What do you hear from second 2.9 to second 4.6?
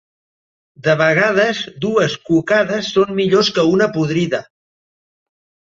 són millors que una podrida.